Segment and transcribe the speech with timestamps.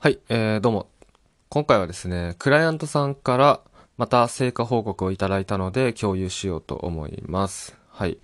[0.00, 0.86] はい、えー、どうも。
[1.48, 3.60] 今回はですね、クライアントさんから
[3.96, 7.76] また成果報告をいただいたので共有しようと思います。
[7.90, 8.18] はい。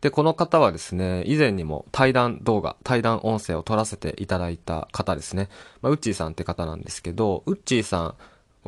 [0.00, 5.48] で、この方はですね、以前にも対談動画、対談音声を撮らせていただいた方ですね。
[5.82, 8.14] まあ、ウッチーさんって方なんですけど、ウッチーさん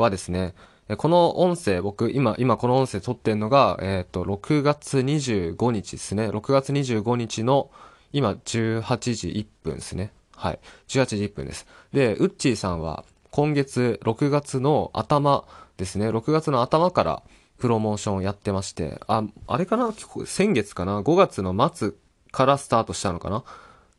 [0.01, 0.55] はですね、
[0.99, 6.29] この音声、僕、今、今この音声撮ってんのが、えっ、と、6月25日ですね。
[6.29, 7.73] 6月25日の、
[8.13, 10.13] 今、18時1分ですね。
[10.43, 10.59] はい。
[10.89, 11.69] 18時1分です。
[11.93, 15.45] で、ウッチーさんは、今月、6月の頭
[15.77, 16.09] ですね。
[16.09, 17.23] 6月の頭から、
[17.59, 19.93] プロモーションをやってまして、あ、あれかな？
[20.27, 21.93] 先月かな ?5 月の末
[22.33, 23.45] からスタートしたのかな？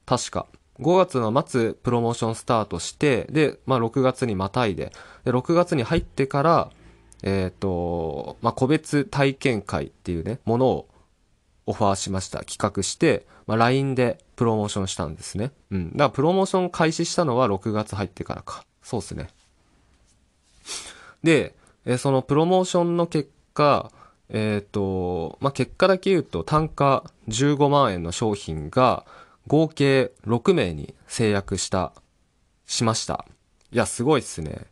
[0.05, 0.48] 確か。
[0.82, 4.91] 5月の末、プロモーションスタートして、で、まあ、6月にまたいで、
[5.23, 6.70] で、6月に入ってから、
[7.23, 10.90] えっ、と、まあ、個別体験会っていうね、ものを
[11.66, 12.40] オファーしました。
[12.40, 15.52] 企画して、まあ、LINE でプロモーションしたんですね。
[15.71, 15.91] うん。
[15.91, 18.66] だからプロモーション開始したのは6月入ってからか。
[18.81, 19.30] そうですね。
[21.23, 23.91] で、えそのプロモーションの結果、
[24.29, 29.05] えっ、と、まあ、結果だけ言うと単価15万円の商品が
[29.48, 31.93] 合計6名に制約した、
[32.66, 33.26] しました。
[33.71, 34.68] いや、すごいっすね。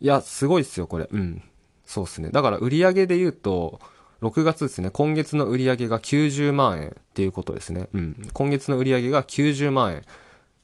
[0.00, 1.08] いや、すごいっすよ、これ。
[1.10, 1.42] うん。
[1.84, 2.30] そうっすね。
[2.30, 3.80] だから売り上げで言うと、
[4.22, 7.88] 6月ですね、今月の売り上げが90万円っていうことですね。
[7.92, 8.28] うん。
[8.32, 10.02] 今月の売り上げが90万円っ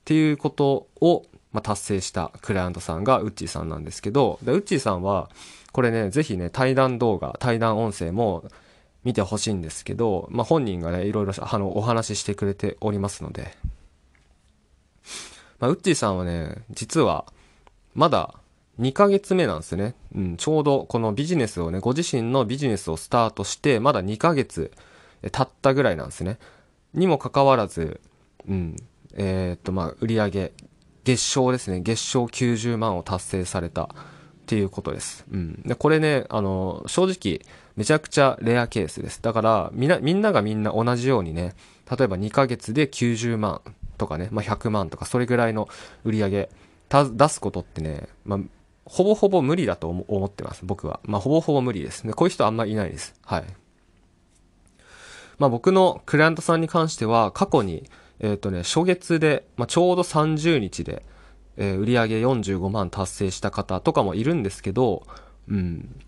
[0.05, 5.29] ていうことを、まあ、達成したクライアントさんがウッチーさんなんですけど、でウッチーさんは、
[5.73, 8.45] これね、ぜひね、対談動画、対談音声も
[9.03, 13.56] 見てほしいんですけど、まあ、本人がね、いろいろあのお話ししてくれておりますので、
[15.59, 17.25] まあ、ウッチーさんはね、実は、
[17.95, 18.34] まだ
[18.78, 19.94] 2ヶ月目なんですね。
[20.14, 24.72] うん、ちょうどこのビジネスをね、ご自身のビジネスをスタートして、まだ2ヶ月
[25.22, 26.38] 経ったぐらいなんですね。
[26.94, 28.00] にもかかわらず、
[28.48, 28.76] うん、
[29.14, 30.52] えーっと、まあ、売上
[31.04, 31.80] 月賞ですね。
[31.80, 33.88] 月賞90万を達成されたっ
[34.46, 35.26] ていうことです。
[35.30, 35.62] うん。
[35.62, 37.44] で、これね、あの、正直、
[37.76, 39.22] めちゃくちゃレアケースです。
[39.22, 41.55] だから、みんな、みんながみんな同じようにね、
[41.90, 43.61] 例えば2ヶ月で90万
[43.96, 45.68] とかね、まあ、100万とか、それぐらいの
[46.05, 46.50] 売り上げ
[46.88, 48.40] 出すことってね、まあ、
[48.88, 51.00] ほぼほぼ無理だと思ってます、僕は。
[51.04, 52.12] まあ、ほぼほぼ無理ですね。
[52.12, 53.14] こういう人あんまりいないです。
[53.24, 53.44] はい。
[55.38, 57.88] まあ、僕のクライアントさんに関しては、過去に、
[58.20, 61.04] えっ、とね、初月で、まあ、ちょうど30日で、
[61.56, 65.05] えー売上45万達成した方とかもいるんですけど、
[65.48, 66.00] うん。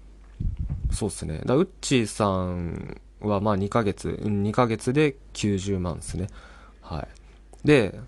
[0.93, 1.43] そうっすね。
[1.45, 6.29] だウッチーさんは、まあ、2ヶ月、うん2ヶ月で90万ですね。
[6.81, 7.07] は
[7.65, 7.67] い。
[7.67, 8.01] で、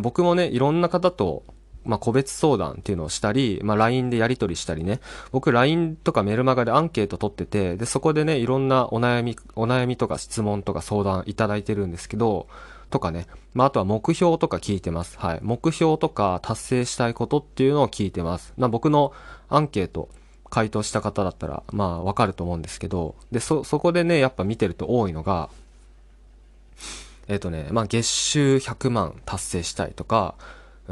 [0.00, 1.44] 僕もね、いろんな方と、
[1.84, 5.00] まあ、個別相談っていうのをしたり、まあ、LINE でやり取りしたりね。
[5.32, 12.48] 僕、LINE とかメルマガでアンケート取ってて、で、そこでね、いろんなお悩み、お悩みとか質問とか相談いただいてるんですけど、
[12.90, 13.26] とかね。
[13.54, 15.18] まあ、あとは目標とか聞いてます。
[15.18, 15.38] はい。
[15.42, 18.52] 目標とか達成したいことっていうのを聞いてます。
[18.56, 19.12] ま、僕の
[19.48, 20.08] アンケート、
[20.50, 25.50] 回答した方だったら、まあ、わかると思うんですけど、で、そ、そこでね、やっぱ見てると多いのが、
[27.26, 30.36] えっ、とね、まあ、月収100万達成したいとか、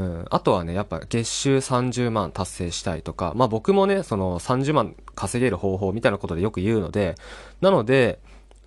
[0.01, 7.15] ん、あとはね、やっぱ月収30万達成したいとか、まあ僕もね、その30万稼げる方法みたいなことでよく言うので、
[7.61, 8.19] なので、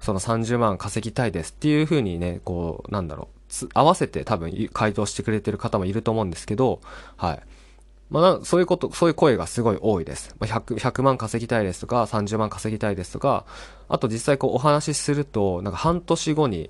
[0.02, 3.30] その30万稼ぎたいですっていう風にね、こう、なんだろ
[3.63, 6.81] う、合わせて多分回答してくれてる方もいると思うんですけど、
[7.18, 7.40] はい。
[8.12, 10.36] まあ、そういうこと、そういう声がすごい多いです。
[10.40, 13.46] まあ、100、100万稼ぎたいですとか、30万稼ぎたいですとか、
[13.90, 16.69] あと実際こうお話しすると、なんか半年後に、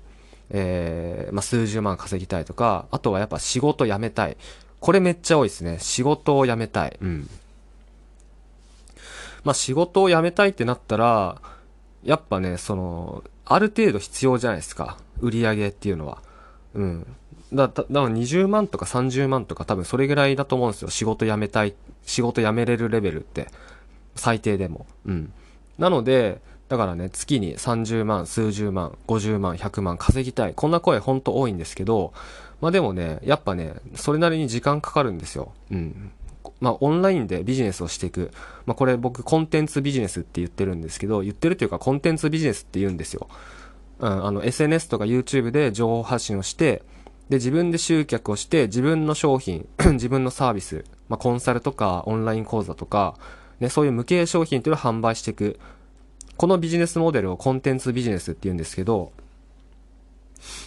[0.50, 4.36] えー、まあ、数十万稼ぎたいとか、あとはやっぱ仕事辞めたい。
[4.80, 5.78] これめっちゃ多いですね。
[5.80, 6.96] 仕事を辞めたい。
[7.00, 7.28] うん。
[9.44, 11.40] まあ、仕事を辞めたいってなったら、
[12.04, 14.98] やっぱね、その、ある程度必要じゃないですか。
[15.20, 16.18] 売り上げっていうのは。
[16.74, 17.06] うん。
[17.52, 20.90] だ、だ、だから20万とか30万とか多分それぐらいだと思うんですよ。
[20.90, 21.74] 仕事辞めたい、
[22.04, 23.48] 仕事辞めれるレベルって。
[24.14, 24.86] 最低でも。
[25.04, 25.32] うん。
[25.78, 30.54] なので、だからね、月に30万、数十万、50万、100万稼ぎたい。
[30.54, 32.12] こんな声ほんと多いんですけど、
[32.60, 35.52] まあでもね、やっぱね、それなりに時間かかるんですよ。
[35.70, 36.10] うん。
[36.60, 38.32] まあオンラインでビジネスをしていく。
[38.64, 43.28] まあこれ僕コンテンツビジネスって言ってるんですけど、言ってるというかコンテンツビジネスって言うんですよ。
[43.98, 46.82] うん、あの SNS とか YouTube で情報発信をして、
[47.28, 53.16] で、自分で集客をして、自分の商品、 自分のサービス、まあコンサルとかオンライン講座とか、
[53.60, 55.60] ね、そういう無形商品というのを販売していく。
[56.36, 59.12] このビジネスモデルをコンテンツビジネスって言うんですけど、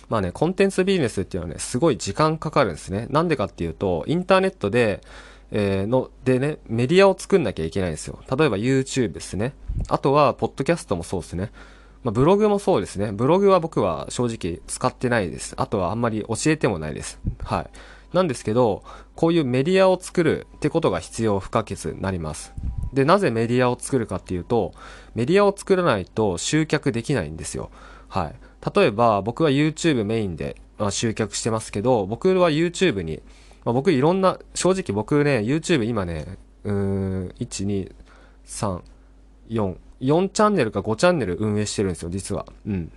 [0.10, 3.08] まあね、コンテンツビジネスっていうのはね、すごい時間かかるんですね。
[3.10, 5.02] なんでかっていうと、インターネットで、
[5.52, 8.20] えーの、でね、メディアを作んなきゃいけないんですよ。
[8.36, 9.54] 例えば YouTube ですね。
[9.88, 11.52] あとは、ポッドキャストもそうですね。
[12.04, 13.12] まあ、ブログもそうですね。
[13.12, 15.54] ブログは僕は正直使ってないです。
[15.58, 17.20] あとはあんまり教えてもないです。
[17.44, 17.70] はい。
[18.14, 18.84] なんですけど、
[19.16, 22.54] こういうメディアを作るってことが必要不可欠になります。
[22.94, 24.74] で、なぜメディアを作るかっていうと、
[25.16, 27.70] メディアを作らないと集客できないんですよ。
[28.08, 28.36] はい。
[28.76, 33.22] 例えば、僕は YouTube メインで、まあ、集客してますけど、僕は YouTube に、
[33.66, 37.94] まあ、僕いろんな、正直僕ね、YouTube 今ね、うーん、1、2、
[38.46, 38.82] 3、
[39.50, 42.46] 4、4チャンネルか5チャンネル運営してるんですよ、実は。
[42.66, 42.92] うん。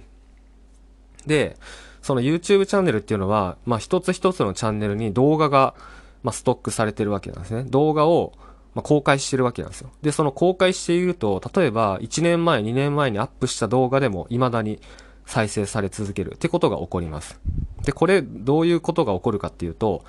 [1.27, 1.57] で、
[2.01, 5.75] その YouTube チャンネルっていうのは、まあ一つ一つのチャンネルに動画が、
[6.23, 7.65] まあストックされてるわけなんですね。
[7.65, 8.33] 動画を、
[8.75, 9.91] まあ、公開してるわけなんですよ。
[10.03, 14.81] で、その公開していると、例えば1年前、2年前にアップした動画でも未だに
[15.27, 17.39] 再生され続けるってことが起こります。
[17.85, 20.05] で、これどういうことが起こるかっていうと、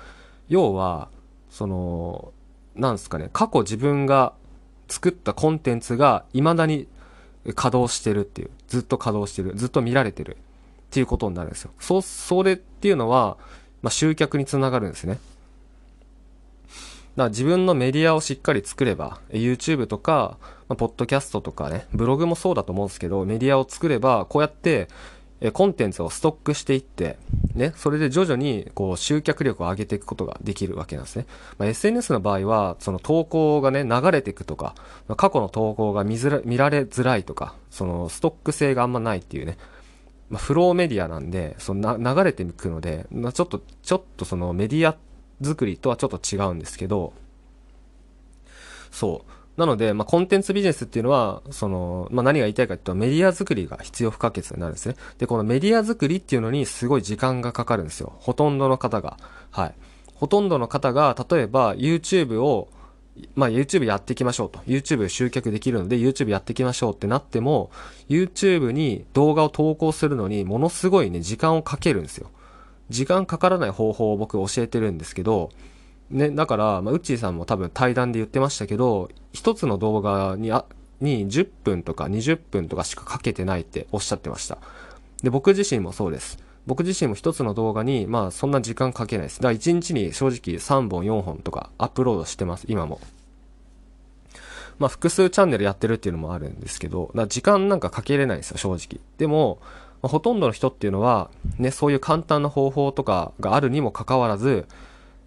[0.48, 1.08] 要は、
[1.50, 2.32] その、
[2.74, 4.32] なんですかね、過去自分が
[4.88, 6.88] 作ったコンテンツが未だに
[7.54, 11.70] 稼働してるっていう、ずっと稼働してる、ずっと見られてるっていうことになるんですよ。
[11.78, 13.36] そ、それっていうのは、
[13.82, 15.18] まあ、集客につながるんですね。
[17.16, 20.36] だ自分のメディアをしっかり作れば、YouTube とか、
[20.68, 24.88] まあ、ポッドキャストとかね、ブログもそうだと思うんですけど、メディアを作れば、こうやって、
[25.40, 27.18] えコンテンツをストックしていって、
[27.54, 31.26] ね、それで徐々に、こう、集客力を上げていくことができるわけなんですね。
[31.58, 34.74] まあ、SNS の場合は、その投稿がね、流れていくとか、
[35.06, 39.58] まあ、過去の投稿が見づら、見られづらいとか、その、ストック性があんまないっていうね、
[40.30, 47.12] まあ、フローメディアなんで、そのな流れていくので、まあ、ちょっと、ちょっとそのメディアって作りとはちょっと違うんですけど、
[48.90, 49.30] そう。
[49.56, 54.96] なので、まあ、コンテンツビジネスっていうのは、その、まあ、何が言いたいかっていうと、メディア作りが必要不可欠になるんですね。
[55.18, 58.14] で、このメディア作りっていうのにすごい時間がかかるんですよ。
[58.18, 59.16] ほとんどの方が。
[59.50, 59.74] はい。
[60.14, 62.68] ほとんどの方が、例えば YouTube を、
[63.36, 64.58] まあ、YouTube やっていきましょうと。
[64.60, 67.70] YouTube 集客できるので YouTube やっていきましょうってなっても、
[68.08, 72.30] YouTube に動画を投稿するのにものすごいね、時間をかけるんですよ。
[72.90, 75.50] 時間かからない方法を僕教えてるんですけど、
[76.10, 80.64] ね、だから、まあ、ウッチーさんも多分対談で言ってましたけど、一つの動画に、あ、
[81.00, 84.58] に10分とか20分とかしかかけてないっておっしゃってました。
[85.22, 86.38] で、僕自身もそうです。
[86.66, 89.38] 僕自身も一つの動画に、まあそんな時間かけないです。
[89.40, 93.00] だから1日に正直3本4本とかアップロードしてます、今も。
[94.78, 99.00] まあ複数チャンネルやってるっていうのもあるんですけど、だ時間なんかかけれないんですよ、正直。
[99.18, 99.58] でも、
[100.04, 104.66] まあ、ほとんどの人っていうのは、ね、そういう簡単な方法とかがあるにもかかわらず、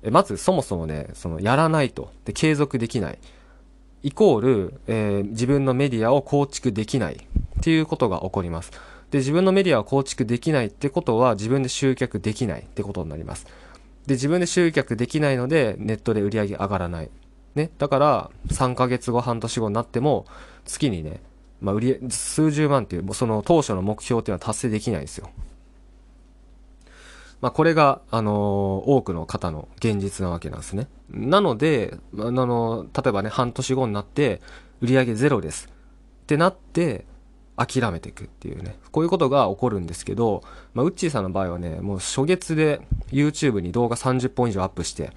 [0.03, 2.11] えまずそもそもね、そのやらないと。
[2.25, 3.17] で、継続できない。
[4.03, 7.17] イコール、えー、自分のメディアを構築できないっ
[7.61, 8.71] ていうことが起こります。
[9.09, 13.47] で、自分のメディアを構築できないってことは自分で集客できないってことになります。
[14.05, 17.09] で、自分で集客できないのでネットで売り上げ上がらない。
[17.55, 17.71] ね。
[17.79, 20.27] だから、3ヶ月後、半年後になっても、
[20.65, 21.21] 月にね、
[21.61, 25.29] まあ、売り、数十万っていう、その当初の目標っていうのは達成できないんですよ。
[27.41, 28.33] まあ、これが、あのー、
[28.91, 30.87] 多くの方の現実なわけなんですね。
[31.09, 34.41] なので、あのー、例えばね、半年後になって、
[34.81, 35.67] 売上ゼロです。
[35.67, 37.05] ってなって、
[37.57, 38.77] 諦めていくっていうね。
[38.91, 40.43] こういうことが起こるんですけど、
[40.73, 42.81] まあ、ウッチーさんの場合はね、もう初月で
[43.11, 45.11] YouTube に動画30本以上アップして、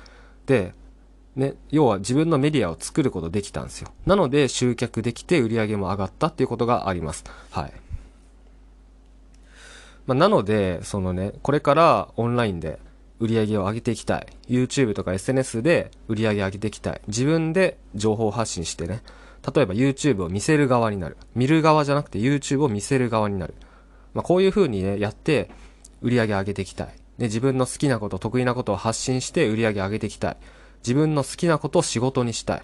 [0.46, 0.74] で、
[1.36, 3.92] ね、要は自分のメディアを作ることできたんですよ。
[4.04, 7.24] なので集客できて売り上げも上がったっていうことがあります。
[7.50, 7.72] はい。
[10.06, 12.80] まあ、なので、そのね、これからオンラインで
[13.20, 14.26] 売り上げを上げていきたい。
[14.48, 17.00] YouTube とか SNS で売り上げ上げていきたい。
[17.06, 19.02] 自分で情報発信してね。
[19.54, 21.16] 例えば YouTube を見せる側になる。
[21.34, 23.54] 見る側じゃなくて YouTube を見せる側になる。
[24.14, 25.50] まあ、こういう風にね、やって
[26.02, 26.88] 売り上げ上げていきたい。
[27.18, 30.36] で、自分の好きなこと、得意なことを発信して売り上げ上げていきたい。
[30.82, 32.62] 自分の好きなことを仕事にしたい。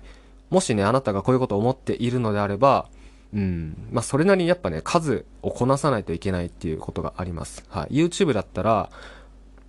[0.50, 2.88] もしね、あなたがこういうことを思っているのであれば、
[3.34, 3.88] うん。
[3.90, 7.64] まあ、それなりにやっぱね、数をこなさないといけないっていうことがあります。
[7.68, 7.94] はい。
[7.94, 8.90] YouTube だったら、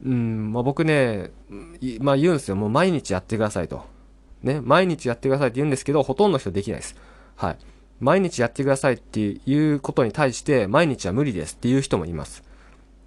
[0.05, 1.31] うん、まあ、僕ね、
[1.99, 2.55] まあ、言うんですよ。
[2.55, 3.83] もう毎日やってくださいと。
[4.43, 4.61] ね。
[4.61, 6.95] 毎日やってくださいって言うんですけど、ほとんどの人できないです。
[7.35, 7.57] はい。
[7.99, 12.43] 毎日やってくださいっていうことに対して、毎日は無理ですっていう人もいます。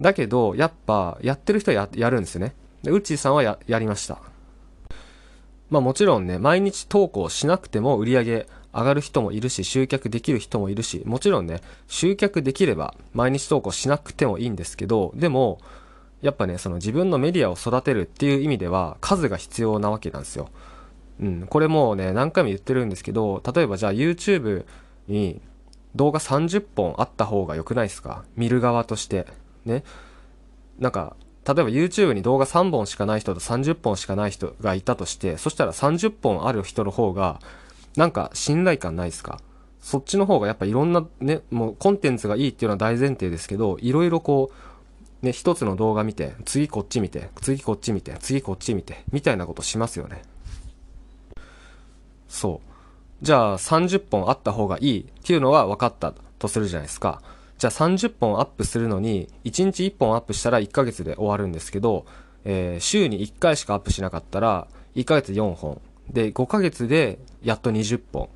[0.01, 2.55] だけど、やっぱ、やってる人はややるんですよね。
[2.83, 4.19] で、うちーさんはや、やりました。
[5.71, 15.61] まあもちろんね、毎日投稿しなくても売り上げ上がる人もいるし、集客できる人もいるし、もちろんね、集客できれば毎日投稿しなくてもいいんですけど、でも、
[16.23, 20.51] やっぱね、その自分のメディアを育てるっていう意味では数が必要なわけなんですよ。
[21.21, 24.65] うん、これもうね、何回も言ってるんですけど、例えばじゃあ YouTube
[25.09, 25.41] に
[25.95, 28.25] 動画30本あった方が良くないですか？
[28.37, 29.27] 見る側として。
[29.65, 29.83] ね。
[30.79, 31.17] なんか、
[31.47, 37.41] 例えば YouTube に動画3本しかない人と30本しかない人がいたとして、そしたら30本ある人の方が
[37.97, 39.41] なんか信頼感ないですか？
[39.81, 44.53] そっちの方がやっぱいろんなね、もうコンテンツがいいっていうのは大前提ですけど、いろいろこ
[45.23, 50.23] う、ね、一つの動画見て、次こっち見て、次こっち見て、次こっち見て、みたいなことしますよね。
[52.29, 53.25] そう。
[53.25, 57.23] じゃあ30本あった方がいいっていうのは分かったとするじゃないですか。
[57.61, 62.07] じゃあ30本アップするのに、1日1本アップしたら1ヶ月で終わるんですけど、
[62.47, 65.79] えー、週に1回しかアップしなかったら、1ヶ月4本。
[66.09, 68.31] で、5ヶ月でやっと20本。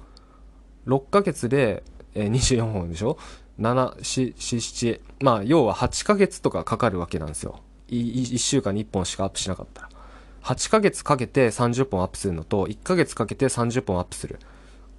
[0.86, 3.16] 6ヶ月で、えー、24本でしょ
[3.58, 7.60] ?7、4、7、まあ、要は8ヶ月とかかかるわけなんですよ。
[7.88, 9.88] 1週間に1本しかアップしなかったら。
[10.42, 14.38] 8ヶ月かけて30本アップするのと、1ヶ月かけて30本アップする。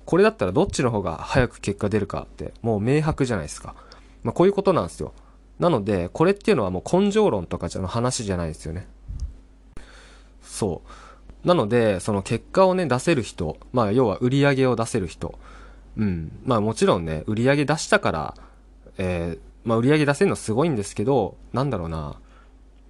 [0.06, 3.76] これだったらどっちの方が早く結果出るかってもう明白じゃないですか。
[4.26, 5.14] まあこういうことなんですよ。
[5.60, 8.88] なので、これっていうのはもう根性論とかじゃの話じゃないですよね。
[10.42, 10.82] そ
[11.44, 11.48] う。
[11.48, 15.38] なので、その結果をね、出せる人、まあ要は売り上げを出せる人。
[15.96, 16.40] うん。
[16.44, 18.36] まあもちろんね、売り上げ出したから、
[18.98, 22.20] えー、まあ売り上げ出せるのすごいんですけど、なんだろうな。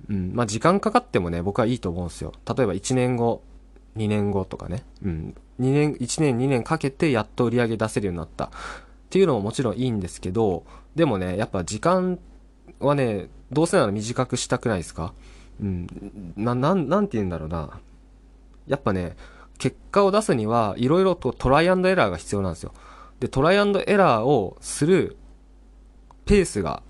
[0.10, 0.32] うん。
[0.34, 2.32] まあ時間かかってもね、僕はいいと思うんですよ。
[2.48, 3.44] 例えば1年後、
[3.98, 4.86] 2年後とかね。
[5.04, 5.36] うん。
[5.60, 8.52] 2年、1年2年かけてやっと売り上げ出せるようになった。
[9.06, 12.20] っていうのももちろんいいんですけど、でもね、やっぱ時間
[12.80, 15.14] はね、どうせなら短くしたくないですか？
[15.62, 16.34] うん。
[16.36, 17.80] な、なん、なんて言うんだろうな。
[18.68, 19.16] やっぱね、
[19.58, 22.74] 結果を出すには、いろいろとトライアンドエラーが必要なんですよ。
[23.20, 25.16] で、トライアンドエラーをする
[26.26, 26.84] ペースが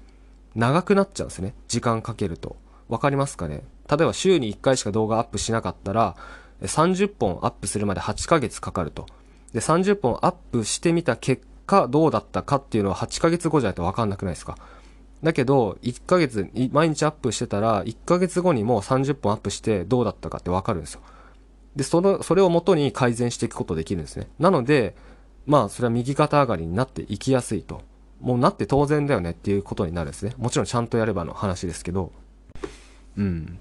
[0.55, 1.53] 長くなっちゃうんですね。
[1.67, 2.55] 時間かけると。
[2.87, 3.63] わかりますかね？
[3.89, 6.15] 例えば週に1回しか動画アップしなかったら、
[6.61, 9.05] 30本アップするまで8ヶ月かかると。
[9.53, 14.57] で、30本アップしてみた結果どうだったかっていうのは8ヶ月後じゃないとわかんなくないですか。
[15.23, 21.01] だけど、1ヶ月、毎日アップしてたら、1ヶ月後にもう30本アップしてどうだったかってわかるんですよ。
[21.75, 24.27] で、その、それをもとに改善していくことできるんですね。
[24.39, 24.95] なので、
[25.45, 27.81] まあ、それは右肩上がりになっていきやすいと。
[28.21, 30.33] もうなって当然だよねっていうことになるんですね。
[30.37, 32.11] もちろんちゃんとやればの話ですけど。
[33.17, 33.59] うん。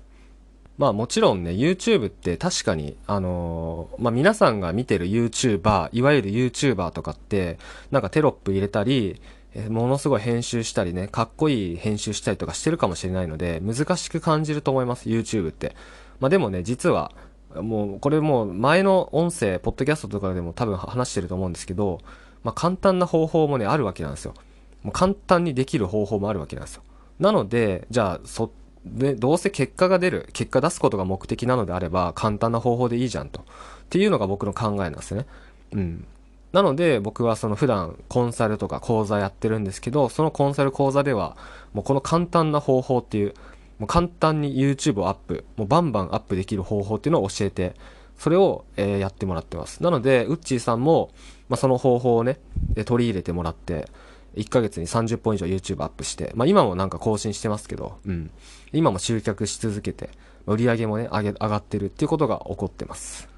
[0.76, 7.58] まあもちろんね、YouTube って確かに、あのー、まあ皆さんが見てる YouTuber、いわゆる YouTuber とかって、
[7.90, 9.20] なんかテロップ入れたり、
[9.54, 15.76] えものすごい編集したりね、かっこいい編集したりとかしてるかもしれないので、難しく感じると思います、YouTube って。
[16.18, 17.12] まあでもね、実は、
[17.54, 22.00] もう、これもう前の音声、ポッドキャストとかでも多分話してると思うんですけど、
[22.42, 24.34] まあ簡単な方法もね、あるわけなんですよ。
[24.82, 26.82] もう簡単にできる方法もあるわけなんですよ。
[27.20, 28.50] なので、じゃあ、そ、
[28.84, 33.40] で、どうせ結果が出る、結果出すことが目的なのであれば、簡単な方法でいいじゃんと。
[33.40, 33.44] っ
[33.90, 35.26] ていうのが僕の考えなんですね。
[35.72, 36.06] うん。
[36.52, 41.36] なので、僕はその普段コンサルとか講座やってるんですけど、そのコンサル講座では、
[41.72, 43.34] もうこの簡単な方法っていう、
[43.78, 47.74] もう簡単に YouTube をアップ、もうバンバンアップできる方法っていうのを教えて、
[48.18, 49.82] それを、えー、やってもらってます。
[49.82, 51.10] なので、ウッチーさんも、
[51.48, 52.38] まあ、その方法をね、
[52.84, 53.88] 取り入れてもらって、
[54.36, 58.30] 1ヶ月に30本以上 YouTube アップして、まあ今もなんか更新してますけど、うん。
[58.72, 60.10] 今も集客し続けて、
[60.46, 63.28] 売り上げもね、上げ、上がってるっていうことが起こってます。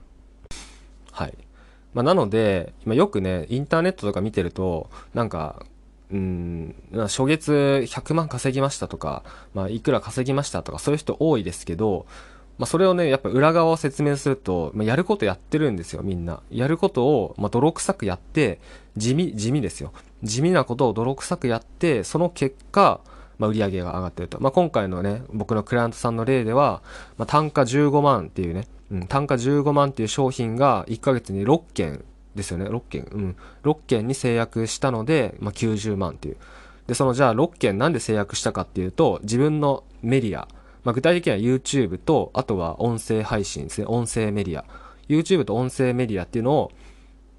[1.12, 1.34] はい。
[1.94, 5.64] まあなので、今よくね、インターネットとか見てると、なんか、
[6.10, 9.24] うん、初月100万稼ぎましたとか、
[9.54, 12.06] まあいくら稼ぎましたとか、そういう人多いですけど、
[12.58, 16.40] まあ、それをね、やっぱ裏側を説明すると、まあ、やることやってるんですよ、みんな。
[16.50, 18.60] やることを、まあ、泥臭くやって、
[18.96, 19.92] 地味、地味ですよ。
[20.22, 23.00] 地味なことを泥臭くやって、その結果、
[23.38, 24.40] まあ、売り上げが上がってると。
[24.40, 26.82] まあ、今回のね、僕のクライアントさんの例では、
[27.18, 32.04] まあ、単価15万っていうね、うん、単価15万っていう商品が1ヶ月に6件
[32.36, 33.02] ですよね、6件。
[33.12, 33.36] うん。
[33.64, 36.36] 6件に制約したので、まあ、90万っていう。
[36.86, 40.48] で、そのじゃあ6件なんで制約したかっていうと、自分のメディア、
[40.86, 43.88] まあ、具体的には YouTube と、あとは音声配信ですね。
[43.88, 44.64] 音声メディア。
[45.08, 46.70] YouTube と音声メディアっていうのを、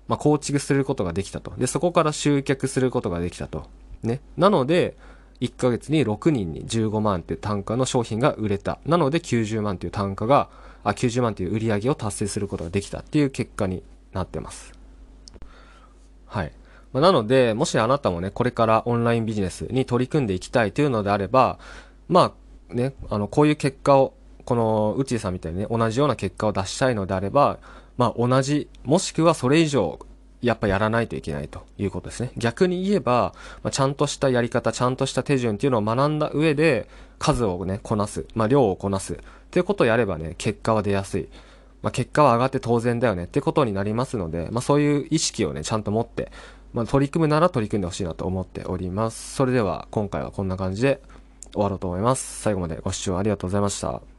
[0.09, 1.53] まあ、構築することができたと。
[1.57, 3.69] で、そこから集客することができたと。
[4.03, 4.19] ね。
[4.35, 4.97] なので、
[5.39, 8.79] 1ヶ月に6人に15万っていう単価の商品が売れた。
[8.85, 10.49] なので90万っていう単価が、
[10.83, 14.73] あ、90万っていう売り上げを達成することができたっていう結果になってます。
[16.25, 16.51] はい。
[16.91, 21.59] まあ、なので、もしあなたもね、これからオンラインビジネスに取り組んでいきたいというのであれば、
[22.09, 24.13] まあ、ね、あの、こういう結果を、
[24.45, 27.59] この、うちさんみたいにね、同じような結果を出したいのであれば、
[27.97, 29.99] まあ、同じ、もしくはそれ以上、
[30.41, 32.31] やっぱやらないといけないということですね。
[32.37, 33.33] 逆に言えば、
[33.63, 39.17] まあ、ちゃんとしたやり方、ちゃんとした手順っていうのを学んだ上で、数をね、こなす、まあ、量をこなす、っ
[39.49, 41.27] ていうことをやればね、結果は出やすい。
[41.81, 46.31] まあ、結果は上がって当然だよねってことになりますので、まあ、そういう意識をね、ちゃんと持って、
[46.73, 49.35] まあ、取り組むなら取り組んでほしいなと思っております。
[49.35, 51.01] それでは、今回はこんな感じで、
[51.53, 52.41] 終わろうと思います。
[52.41, 54.16] 最後までご視聴ありがとうございました。